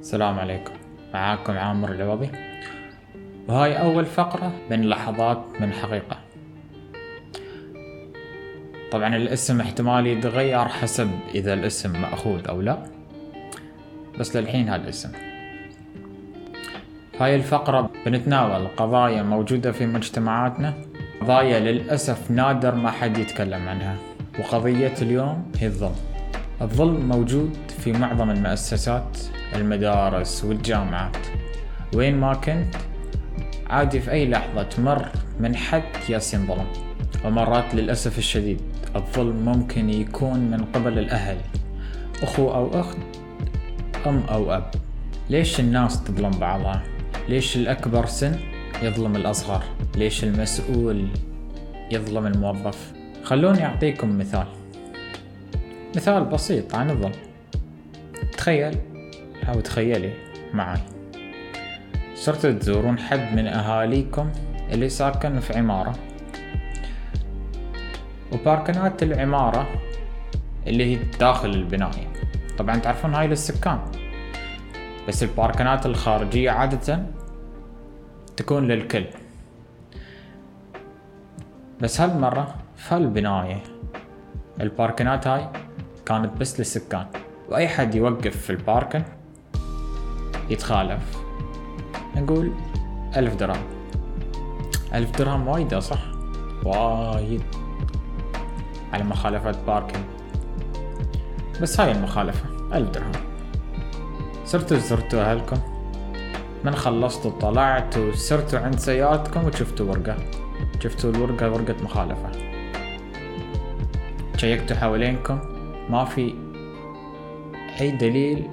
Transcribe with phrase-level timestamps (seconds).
[0.00, 0.72] السلام عليكم.
[1.14, 2.28] معاكم عامر العوضي
[3.48, 6.16] وهاي أول فقرة من لحظات من حقيقة.
[8.92, 12.82] طبعا الاسم احتمال يتغير حسب إذا الاسم مأخوذ أو لا.
[14.18, 15.12] بس للحين هالاسم
[17.20, 20.74] هاي الفقرة بنتناول قضايا موجودة في مجتمعاتنا.
[21.20, 23.96] قضايا للأسف نادر ما حد يتكلم عنها.
[24.38, 25.96] وقضية اليوم هي الظلم.
[26.62, 29.18] الظلم موجود في معظم المؤسسات.
[29.56, 31.16] المدارس والجامعات
[31.94, 32.74] وين ما كنت
[33.66, 35.08] عادي في أي لحظة تمر
[35.40, 36.66] من حد ياس ينظلم
[37.24, 38.60] ومرات للأسف الشديد
[38.96, 41.36] الظلم ممكن يكون من قبل الأهل
[42.22, 42.98] أخو أو أخت
[44.06, 44.70] أم أو أب
[45.30, 46.82] ليش الناس تظلم بعضها؟
[47.28, 48.36] ليش الأكبر سن
[48.82, 49.62] يظلم الأصغر؟
[49.96, 51.08] ليش المسؤول
[51.92, 52.92] يظلم الموظف؟
[53.24, 54.46] خلوني أعطيكم مثال
[55.96, 57.12] مثال بسيط عن الظلم
[58.36, 58.78] تخيل
[59.48, 60.12] أو تخيلي
[60.52, 60.80] معي
[62.14, 64.32] صرتوا تزورون حد من أهاليكم
[64.72, 65.94] اللي ساكن في عمارة.
[68.32, 69.68] وباركنات العمارة
[70.66, 72.12] اللي هي داخل البناية.
[72.58, 73.78] طبعا تعرفون هاي للسكان.
[75.08, 77.06] بس الباركنات الخارجية عادة
[78.36, 79.04] تكون للكل.
[81.80, 83.62] بس هالمرة في هالبناية
[84.60, 85.48] الباركنات هاي
[86.06, 87.06] كانت بس للسكان.
[87.48, 89.02] وأي حد يوقف في الباركن
[90.50, 91.02] يتخالف.
[92.16, 92.52] نقول
[93.16, 93.62] ألف درهم.
[94.94, 95.98] ألف درهم وايدة صح؟
[96.64, 97.42] وايد.
[98.92, 100.00] على مخالفة باركن
[101.62, 102.44] بس هاي المخالفة.
[102.72, 103.12] ألف درهم.
[104.44, 105.56] صرتوا زرتوا أهلكم.
[106.64, 110.16] من خلصتوا طلعتوا سرتوا عند سيارتكم وشفتوا ورقة.
[110.80, 112.30] شفتوا الورقة ورقة مخالفة.
[114.36, 115.38] شيكتوا حوالينكم.
[115.90, 116.34] ما في
[117.80, 118.48] أي دليل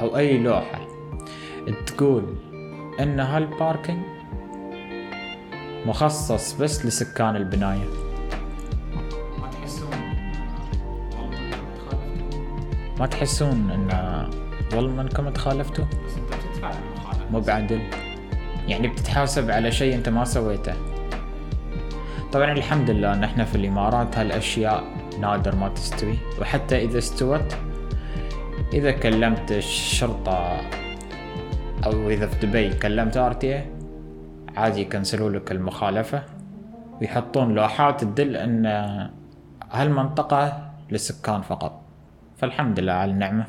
[0.00, 0.80] أو أي لوحة.
[1.86, 2.24] تقول
[3.00, 4.02] إن هالباركينج
[5.86, 7.88] مخصص بس لسكان البناية.
[9.40, 9.90] ما تحسون
[12.98, 13.90] ما تحسون إن
[14.70, 16.70] ظلم إنكم تخالفتوا؟ بس أنت بتدفع
[17.30, 17.80] مو بعدل.
[18.68, 20.74] يعني بتتحاسب على شيء أنت ما سويته.
[22.32, 24.84] طبعا الحمد لله إن إحنا في الإمارات هالأشياء
[25.20, 26.18] نادر ما تستوي.
[26.40, 27.56] وحتى إذا استوت
[28.72, 30.60] إذا كلمت الشرطة
[31.86, 33.64] أو إذا في دبي كلمت RT
[34.56, 36.22] عادي يكنسلوا لك المخالفة.
[37.00, 38.66] ويحطون لوحات تدل أن
[39.70, 41.82] هالمنطقة للسكان فقط.
[42.36, 43.46] فالحمد لله على النعمة.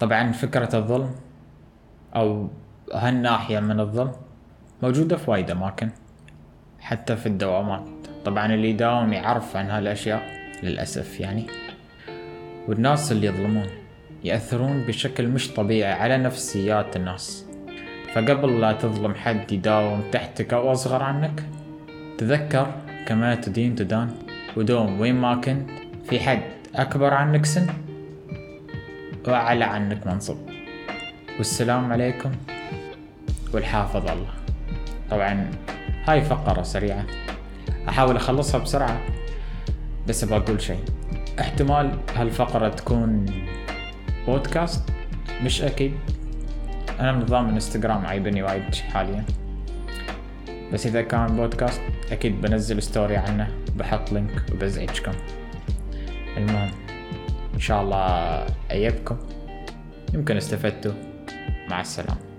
[0.00, 1.10] طبعا فكرة الظلم
[2.16, 2.48] أو
[2.94, 4.12] هالناحية من الظلم
[4.82, 5.90] موجودة في وايد أماكن
[6.80, 7.88] حتى في الدوامات.
[8.24, 10.22] طبعا اللي يداوم يعرف عن هالأشياء
[10.62, 11.46] للأسف يعني.
[12.68, 13.81] والناس اللي يظلمون.
[14.24, 17.46] يأثرون بشكل مش طبيعي على نفسيات الناس.
[18.14, 21.42] فقبل لا تظلم حد يداوم تحتك أو أصغر عنك
[22.18, 22.74] تذكر
[23.06, 24.10] كما تدين تدان
[24.56, 25.70] ودوم وين ما كنت
[26.10, 26.42] في حد
[26.74, 27.66] أكبر عنك سن
[29.28, 30.36] وأعلى عنك منصب.
[31.38, 32.32] والسلام عليكم
[33.54, 34.32] والحافظ الله.
[35.10, 35.50] طبعا
[36.04, 37.06] هاي فقرة سريعة.
[37.88, 39.00] أحاول أخلصها بسرعة
[40.08, 40.84] بس بقول شيء.
[41.40, 43.26] احتمال هالفقرة تكون
[44.26, 44.90] بودكاست
[45.42, 45.92] مش أكيد.
[47.00, 49.24] أنا نظام الانستغرام عيبني وايد حاليا.
[50.72, 51.80] بس إذا كان بودكاست
[52.12, 55.12] أكيد بنزل story عنه بحط link وبزعجكم.
[56.36, 56.70] المهم
[57.54, 58.06] إن شاء الله
[58.70, 59.16] أيدكم
[60.14, 60.92] يمكن استفدتوا.
[61.70, 62.31] مع السلامة.